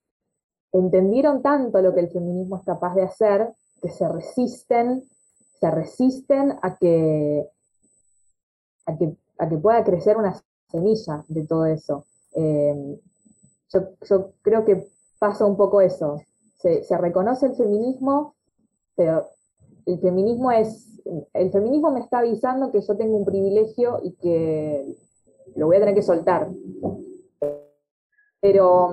entendieron 0.72 1.42
tanto 1.42 1.82
lo 1.82 1.94
que 1.94 2.02
el 2.02 2.10
feminismo 2.10 2.58
es 2.58 2.64
capaz 2.64 2.96
de 2.96 3.04
hacer 3.04 3.54
que 3.82 3.90
se 3.90 4.08
resisten, 4.08 5.04
se 5.60 5.72
resisten 5.72 6.58
a 6.62 6.78
que, 6.78 7.48
a 8.86 8.98
que, 8.98 9.16
a 9.38 9.50
que 9.50 9.58
pueda 9.58 9.84
crecer 9.84 10.18
una 10.18 10.42
semilla 10.70 11.24
de 11.28 11.46
todo 11.46 11.66
eso. 11.66 12.06
Eh, 12.34 13.00
yo, 13.70 14.32
creo 14.42 14.66
que 14.66 14.88
pasa 15.20 15.46
un 15.46 15.58
poco 15.58 15.82
eso. 15.82 16.22
Se, 16.60 16.84
se, 16.84 16.98
reconoce 16.98 17.48
el 17.48 17.56
feminismo, 17.56 18.36
pero 18.96 19.30
el 19.86 20.00
feminismo 20.00 20.52
es. 20.52 20.86
El 21.34 21.52
feminismo 21.52 21.92
me 21.92 22.02
está 22.02 22.20
avisando 22.20 22.72
que 22.72 22.82
yo 22.82 22.98
tengo 22.98 23.16
un 23.16 23.26
privilegio 23.26 24.02
y 24.04 24.12
que 24.16 24.98
lo 25.58 25.66
voy 25.68 25.78
a 25.78 25.80
tener 25.80 25.96
que 25.96 26.02
soltar. 26.02 26.48
Pero 28.40 28.90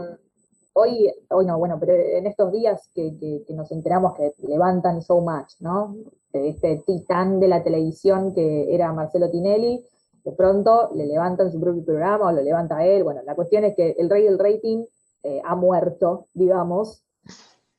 hoy, 0.73 1.12
hoy 1.30 1.47
no, 1.47 1.59
bueno, 1.59 1.78
pero 1.78 1.92
en 1.92 2.26
estos 2.26 2.50
días 2.50 2.90
que, 2.94 3.44
nos 3.50 3.71
enteramos 3.71 4.14
que 4.14 4.33
levantan 4.47 5.02
so 5.02 5.21
much, 5.21 5.52
¿no? 5.61 5.94
este 6.33 6.83
titán 6.85 7.38
de 7.38 7.47
la 7.47 7.62
televisión 7.62 8.35
que 8.35 8.75
era 8.75 8.92
Marcelo 8.92 9.30
Tinelli, 9.30 9.85
de 10.25 10.33
pronto 10.33 10.90
le 10.94 11.06
levantan 11.06 11.52
su 11.52 11.61
propio 11.61 11.85
programa 11.85 12.28
o 12.28 12.33
lo 12.33 12.42
levanta 12.42 12.85
él. 12.85 13.04
Bueno, 13.04 13.21
la 13.25 13.37
cuestión 13.37 13.64
es 13.64 13.76
que 13.76 13.94
el 13.99 14.11
rey 14.11 14.25
del 14.25 14.38
rating 14.38 14.85
eh, 15.23 15.40
ha 15.44 15.54
muerto, 15.54 16.26
digamos, 16.33 17.04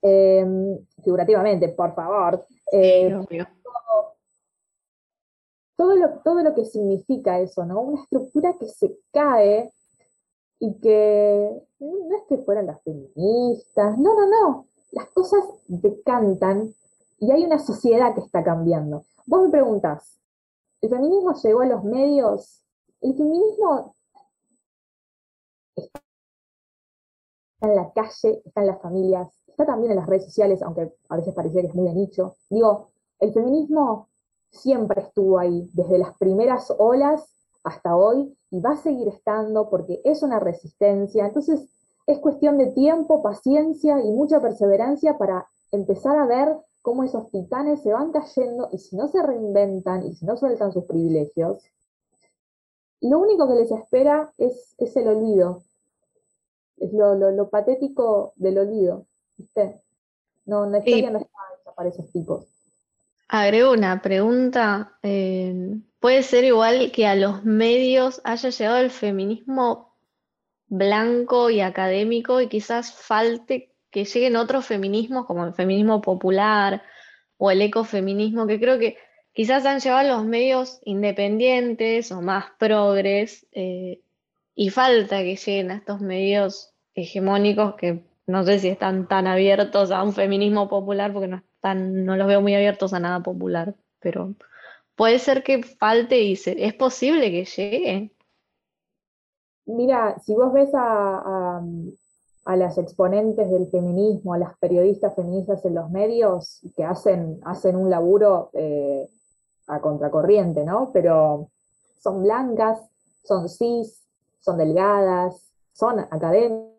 em, 0.01 0.77
figurativamente, 1.03 1.69
por 1.69 1.93
favor. 1.95 2.45
Eh, 2.71 3.13
todo, 5.75 5.95
lo, 5.95 6.19
todo 6.23 6.41
lo 6.43 6.53
que 6.55 6.65
significa 6.65 7.39
eso, 7.39 7.65
¿no? 7.65 7.81
Una 7.81 8.01
estructura 8.01 8.55
que 8.57 8.67
se 8.67 8.97
cae 9.11 9.71
y 10.59 10.79
que 10.79 11.61
no 11.79 12.17
es 12.17 12.23
que 12.29 12.37
fueran 12.39 12.67
las 12.67 12.81
feministas, 12.83 13.97
no, 13.97 14.15
no, 14.15 14.27
no, 14.29 14.67
las 14.91 15.07
cosas 15.09 15.43
decantan 15.67 16.73
y 17.19 17.31
hay 17.31 17.43
una 17.43 17.59
sociedad 17.59 18.13
que 18.13 18.21
está 18.21 18.43
cambiando. 18.43 19.05
Vos 19.25 19.43
me 19.43 19.49
preguntás, 19.49 20.19
¿el 20.81 20.89
feminismo 20.89 21.33
llegó 21.33 21.61
a 21.61 21.65
los 21.65 21.83
medios? 21.83 22.63
El 23.01 23.15
feminismo 23.15 23.95
está 25.75 26.01
en 27.61 27.75
la 27.75 27.91
calle, 27.93 28.41
está 28.45 28.61
en 28.61 28.67
las 28.67 28.81
familias, 28.81 29.29
está 29.47 29.65
también 29.65 29.91
en 29.91 29.97
las 29.97 30.07
redes 30.07 30.25
sociales, 30.25 30.61
aunque 30.61 30.93
a 31.09 31.17
veces 31.17 31.33
parecía 31.33 31.61
que 31.61 31.67
es 31.67 31.75
muy 31.75 31.87
de 31.87 31.93
nicho. 31.93 32.35
Digo, 32.49 32.91
el 33.19 33.33
feminismo 33.33 34.09
siempre 34.55 35.01
estuvo 35.01 35.39
ahí, 35.39 35.69
desde 35.73 35.97
las 35.97 36.17
primeras 36.17 36.73
olas 36.77 37.25
hasta 37.63 37.95
hoy, 37.95 38.35
y 38.51 38.59
va 38.59 38.71
a 38.71 38.77
seguir 38.77 39.07
estando 39.07 39.69
porque 39.69 40.01
es 40.03 40.23
una 40.23 40.39
resistencia. 40.39 41.25
Entonces, 41.25 41.67
es 42.07 42.19
cuestión 42.19 42.57
de 42.57 42.67
tiempo, 42.67 43.23
paciencia 43.23 43.99
y 43.99 44.11
mucha 44.11 44.41
perseverancia 44.41 45.17
para 45.17 45.47
empezar 45.71 46.17
a 46.17 46.25
ver 46.25 46.55
cómo 46.81 47.03
esos 47.03 47.31
titanes 47.31 47.81
se 47.81 47.91
van 47.91 48.11
cayendo 48.11 48.69
y 48.71 48.77
si 48.77 48.95
no 48.95 49.07
se 49.07 49.21
reinventan 49.21 50.05
y 50.05 50.13
si 50.13 50.25
no 50.25 50.37
sueltan 50.37 50.71
sus 50.71 50.85
privilegios, 50.85 51.63
lo 53.01 53.19
único 53.19 53.47
que 53.47 53.55
les 53.55 53.71
espera 53.71 54.31
es, 54.37 54.75
el 54.77 55.07
olvido. 55.07 55.63
Es 56.77 56.91
lo, 56.93 57.49
patético 57.49 58.33
del 58.35 58.59
olvido. 58.59 59.05
¿viste? 59.37 59.81
No, 60.45 60.65
la 60.67 60.79
historia 60.79 61.09
no 61.09 61.19
está 61.19 61.35
para 61.75 61.89
esos 61.89 62.11
tipos. 62.11 62.54
Agrego 63.27 63.71
una 63.71 64.01
pregunta. 64.01 64.97
Eh, 65.01 65.77
¿Puede 65.99 66.23
ser 66.23 66.43
igual 66.43 66.91
que 66.91 67.07
a 67.07 67.15
los 67.15 67.43
medios 67.43 68.21
haya 68.23 68.49
llegado 68.49 68.77
el 68.77 68.91
feminismo 68.91 69.95
blanco 70.67 71.49
y 71.49 71.61
académico 71.61 72.41
y 72.41 72.47
quizás 72.47 72.93
falte 72.93 73.71
que 73.89 74.05
lleguen 74.05 74.35
otros 74.35 74.65
feminismos 74.65 75.25
como 75.25 75.45
el 75.45 75.53
feminismo 75.53 76.01
popular 76.01 76.83
o 77.37 77.49
el 77.49 77.61
ecofeminismo, 77.61 78.45
que 78.45 78.59
creo 78.59 78.77
que 78.77 78.97
quizás 79.33 79.65
han 79.65 79.79
llegado 79.79 79.99
a 80.01 80.17
los 80.17 80.25
medios 80.25 80.79
independientes 80.83 82.11
o 82.11 82.21
más 82.21 82.45
progres 82.57 83.47
eh, 83.51 84.01
y 84.53 84.69
falta 84.69 85.19
que 85.19 85.35
lleguen 85.35 85.71
a 85.71 85.75
estos 85.75 86.01
medios 86.01 86.73
hegemónicos 86.93 87.75
que 87.75 88.03
no 88.27 88.43
sé 88.43 88.59
si 88.59 88.69
están 88.69 89.07
tan 89.07 89.27
abiertos 89.27 89.91
a 89.91 90.03
un 90.03 90.13
feminismo 90.13 90.67
popular 90.67 91.13
porque 91.13 91.27
no, 91.27 91.43
no 91.73 92.15
los 92.15 92.27
veo 92.27 92.41
muy 92.41 92.53
abiertos 92.53 92.93
a 92.93 92.99
nada 92.99 93.21
popular, 93.21 93.75
pero 93.99 94.35
puede 94.95 95.19
ser 95.19 95.43
que 95.43 95.63
falte 95.63 96.21
y 96.21 96.33
es 96.33 96.73
posible 96.75 97.31
que 97.31 97.45
llegue. 97.45 98.11
Mira, 99.65 100.19
si 100.19 100.35
vos 100.35 100.53
ves 100.53 100.69
a, 100.73 101.61
las 102.55 102.77
exponentes 102.77 103.49
del 103.49 103.67
feminismo, 103.67 104.33
a 104.33 104.37
las 104.37 104.55
periodistas 104.59 105.15
feministas 105.15 105.65
en 105.65 105.75
los 105.75 105.89
medios, 105.89 106.61
que 106.75 106.83
hacen, 106.83 107.39
hacen 107.43 107.75
un 107.75 107.89
laburo 107.89 108.51
eh, 108.53 109.09
a 109.67 109.81
contracorriente, 109.81 110.63
¿no? 110.63 110.91
Pero 110.93 111.49
son 111.99 112.21
blancas, 112.21 112.79
son 113.23 113.49
cis, 113.49 114.03
son 114.39 114.57
delgadas, 114.57 115.51
son 115.73 115.99
académicas, 115.99 116.74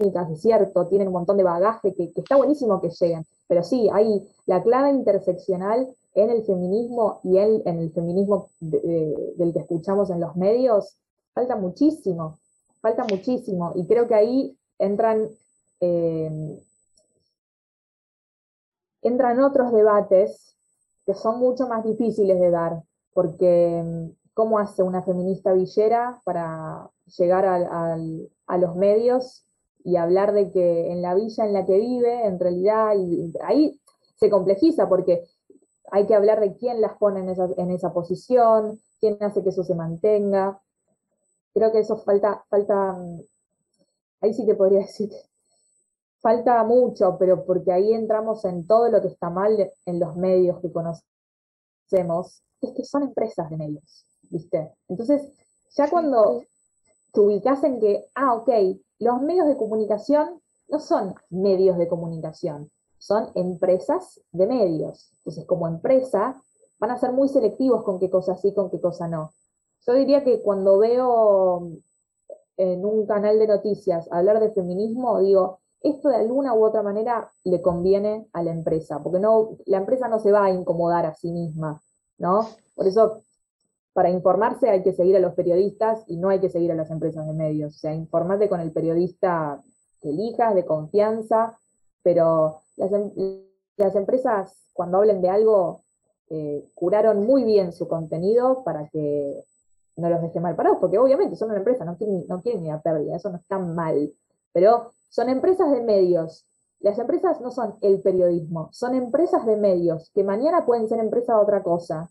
es 0.00 0.40
cierto, 0.40 0.86
tienen 0.86 1.08
un 1.08 1.14
montón 1.14 1.36
de 1.36 1.42
bagaje 1.42 1.94
que, 1.94 2.12
está 2.16 2.36
buenísimo 2.36 2.80
que 2.80 2.88
lleguen, 2.88 3.24
pero 3.46 3.62
sí, 3.62 3.88
hay 3.92 4.26
la 4.46 4.62
clave 4.62 4.90
interseccional 4.90 5.88
en 6.14 6.30
el 6.30 6.42
feminismo 6.44 7.20
y 7.22 7.38
en, 7.38 7.62
el 7.66 7.92
feminismo 7.92 8.48
del 8.60 9.52
que 9.52 9.60
escuchamos 9.60 10.10
en 10.10 10.20
los 10.20 10.36
medios 10.36 10.96
falta 11.34 11.56
muchísimo, 11.56 12.38
falta 12.80 13.04
muchísimo. 13.04 13.72
Y 13.76 13.86
creo 13.86 14.08
que 14.08 14.14
ahí 14.14 14.58
entran, 14.78 15.28
eh, 15.80 16.60
entran 19.02 19.40
otros 19.40 19.72
debates 19.72 20.56
que 21.06 21.14
son 21.14 21.38
mucho 21.38 21.68
más 21.68 21.84
difíciles 21.84 22.40
de 22.40 22.50
dar, 22.50 22.82
porque 23.12 24.10
¿cómo 24.34 24.58
hace 24.58 24.82
una 24.82 25.02
feminista 25.02 25.52
villera 25.52 26.20
para 26.24 26.88
llegar 27.16 27.44
a 27.46 28.56
los 28.58 28.76
medios 28.76 29.44
y 29.84 29.96
hablar 29.96 30.32
de 30.32 30.50
que 30.50 30.92
en 30.92 31.02
la 31.02 31.14
villa 31.14 31.44
en 31.44 31.52
la 31.52 31.66
que 31.66 31.78
vive, 31.78 32.26
en 32.26 32.38
realidad, 32.38 32.94
y 32.96 33.32
ahí 33.42 33.80
se 34.16 34.30
complejiza 34.30 34.88
porque 34.88 35.24
hay 35.90 36.06
que 36.06 36.14
hablar 36.14 36.40
de 36.40 36.56
quién 36.56 36.80
las 36.80 36.96
pone 36.98 37.20
en 37.20 37.30
esa, 37.30 37.48
en 37.56 37.70
esa 37.70 37.92
posición, 37.92 38.80
quién 39.00 39.16
hace 39.20 39.42
que 39.42 39.50
eso 39.50 39.64
se 39.64 39.74
mantenga 39.74 40.60
creo 41.52 41.72
que 41.72 41.80
eso 41.80 41.96
falta, 41.98 42.44
falta, 42.48 42.92
mm, 42.92 43.20
ahí 44.22 44.34
sí 44.34 44.46
te 44.46 44.54
podría 44.54 44.80
decir 44.86 45.10
falta 46.20 46.62
mucho, 46.64 47.16
pero 47.18 47.46
porque 47.46 47.72
ahí 47.72 47.94
entramos 47.94 48.44
en 48.44 48.66
todo 48.66 48.90
lo 48.90 49.00
que 49.00 49.08
está 49.08 49.30
mal 49.30 49.72
en 49.86 49.98
los 49.98 50.16
medios 50.16 50.60
que 50.60 50.70
conocemos, 50.70 52.42
es 52.60 52.72
que 52.76 52.84
son 52.84 53.04
empresas 53.04 53.48
de 53.48 53.56
medios, 53.56 54.04
¿viste? 54.28 54.74
Entonces, 54.88 55.22
ya 55.74 55.88
cuando 55.88 56.44
te 57.14 57.20
ubicas 57.20 57.64
en 57.64 57.80
que, 57.80 58.04
ah, 58.14 58.34
ok, 58.34 58.50
los 59.00 59.20
medios 59.22 59.48
de 59.48 59.56
comunicación 59.56 60.40
no 60.68 60.78
son 60.78 61.14
medios 61.30 61.76
de 61.78 61.88
comunicación, 61.88 62.70
son 62.98 63.30
empresas 63.34 64.20
de 64.30 64.46
medios. 64.46 65.10
Entonces, 65.18 65.46
como 65.46 65.66
empresa, 65.66 66.40
van 66.78 66.90
a 66.90 66.98
ser 66.98 67.12
muy 67.12 67.28
selectivos 67.28 67.82
con 67.82 67.98
qué 67.98 68.08
cosa 68.08 68.36
sí, 68.36 68.54
con 68.54 68.70
qué 68.70 68.80
cosa 68.80 69.08
no. 69.08 69.32
Yo 69.86 69.94
diría 69.94 70.22
que 70.22 70.40
cuando 70.42 70.78
veo 70.78 71.72
en 72.56 72.84
un 72.84 73.06
canal 73.06 73.38
de 73.38 73.46
noticias 73.46 74.06
hablar 74.12 74.38
de 74.38 74.52
feminismo, 74.52 75.20
digo, 75.20 75.60
esto 75.82 76.10
de 76.10 76.16
alguna 76.16 76.54
u 76.54 76.64
otra 76.64 76.82
manera 76.82 77.32
le 77.44 77.62
conviene 77.62 78.28
a 78.34 78.42
la 78.42 78.52
empresa, 78.52 79.02
porque 79.02 79.18
no, 79.18 79.56
la 79.64 79.78
empresa 79.78 80.08
no 80.08 80.18
se 80.18 80.30
va 80.30 80.44
a 80.44 80.50
incomodar 80.50 81.06
a 81.06 81.14
sí 81.14 81.32
misma, 81.32 81.80
¿no? 82.18 82.46
Por 82.74 82.86
eso, 82.86 83.22
para 83.92 84.10
informarse 84.10 84.70
hay 84.70 84.82
que 84.82 84.92
seguir 84.92 85.16
a 85.16 85.20
los 85.20 85.34
periodistas 85.34 86.04
y 86.06 86.16
no 86.16 86.28
hay 86.28 86.40
que 86.40 86.48
seguir 86.48 86.70
a 86.72 86.76
las 86.76 86.90
empresas 86.90 87.26
de 87.26 87.32
medios. 87.32 87.76
O 87.76 87.78
sea, 87.78 87.94
informarte 87.94 88.48
con 88.48 88.60
el 88.60 88.72
periodista 88.72 89.60
que 90.00 90.10
elijas, 90.10 90.54
de 90.54 90.64
confianza, 90.64 91.58
pero 92.02 92.60
las, 92.76 92.92
em, 92.92 93.10
empresas, 93.76 94.66
cuando 94.72 94.98
hablen 94.98 95.20
de 95.20 95.28
algo, 95.28 95.82
eh, 96.28 96.64
curaron 96.74 97.26
muy 97.26 97.44
bien 97.44 97.72
su 97.72 97.88
contenido 97.88 98.62
para 98.64 98.88
que 98.88 99.44
no 99.96 100.08
los 100.08 100.22
deje 100.22 100.40
mal 100.40 100.54
parados, 100.54 100.78
porque 100.80 100.98
obviamente 100.98 101.36
son 101.36 101.50
una 101.50 101.58
empresa, 101.58 101.84
no 101.84 101.96
quieren, 101.96 102.62
ni 102.62 102.70
a 102.70 102.78
pérdida, 102.78 103.16
eso 103.16 103.30
no 103.30 103.36
está 103.36 103.58
mal. 103.58 104.12
Pero 104.52 104.92
son 105.08 105.28
empresas 105.28 105.70
de 105.72 105.82
medios. 105.82 106.46
Las 106.78 106.98
empresas 106.98 107.40
no 107.40 107.50
son 107.50 107.76
el 107.82 108.00
periodismo, 108.00 108.70
son 108.72 108.94
empresas 108.94 109.44
de 109.44 109.56
medios, 109.56 110.10
que 110.14 110.24
mañana 110.24 110.64
pueden 110.64 110.88
ser 110.88 111.00
empresas 111.00 111.36
de 111.36 111.42
otra 111.42 111.62
cosa. 111.62 112.08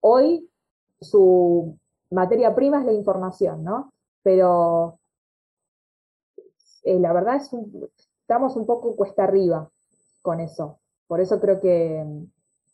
Hoy 0.00 0.48
su 1.02 1.76
materia 2.10 2.54
prima 2.54 2.80
es 2.80 2.86
la 2.86 2.92
información, 2.92 3.64
¿no? 3.64 3.92
Pero 4.22 4.98
eh, 6.84 6.98
la 6.98 7.12
verdad 7.12 7.36
es 7.36 7.52
un, 7.52 7.88
estamos 8.20 8.56
un 8.56 8.66
poco 8.66 8.96
cuesta 8.96 9.24
arriba 9.24 9.68
con 10.22 10.40
eso. 10.40 10.78
Por 11.06 11.20
eso 11.20 11.40
creo 11.40 11.60
que 11.60 12.04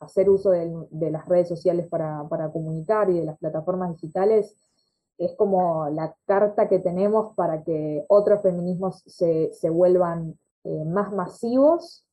hacer 0.01 0.31
uso 0.31 0.51
de, 0.51 1.11
las 1.11 1.27
redes 1.27 1.49
sociales 1.49 1.89
para, 1.89 2.27
comunicar 2.53 3.11
y 3.11 3.19
de 3.19 3.25
las 3.25 3.39
plataformas 3.39 3.91
digitales 3.91 4.57
es 5.19 5.35
como 5.35 5.89
la 5.91 6.15
carta 6.27 6.69
que 6.69 6.79
tenemos 6.79 7.35
para 7.35 7.65
que 7.65 8.05
otros 8.09 8.41
feminismos 8.43 9.03
se, 9.07 9.71
vuelvan 9.71 10.39
eh, 10.63 10.85
más 10.85 11.13
masivos, 11.13 12.07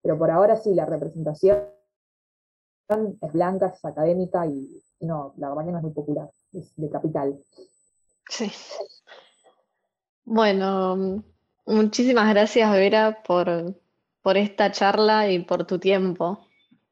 pero 0.00 0.16
por 0.16 0.30
ahora 0.30 0.56
sí, 0.56 0.74
la 0.74 0.86
representación 0.86 1.64
es 3.20 3.32
blanca, 3.32 3.66
es 3.66 3.84
académica 3.84 4.46
y, 4.46 4.82
no, 5.00 5.34
la 5.36 5.48
verdad 5.48 5.64
que 5.64 5.72
no 5.72 5.78
es 5.78 5.84
muy 5.84 5.92
popular, 5.92 6.30
es 6.52 6.72
de 6.76 6.90
capital. 6.90 7.38
Sí. 8.28 8.50
Bueno, 10.24 11.22
muchísimas 11.66 12.28
gracias 12.30 12.70
Vera 12.72 13.22
por, 13.26 13.74
por 14.22 14.36
esta 14.36 14.70
charla 14.70 15.30
y 15.30 15.38
por 15.40 15.66
tu 15.66 15.78
tiempo. 15.78 16.38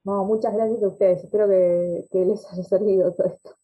No, 0.05 0.25
muchas 0.25 0.55
gracias 0.55 0.83
a 0.83 0.89
ustedes. 0.89 1.25
Espero 1.25 1.49
que, 1.49 2.07
que 2.11 2.25
les 2.25 2.47
haya 2.53 2.63
servido 2.63 3.13
todo 3.13 3.27
esto. 3.27 3.57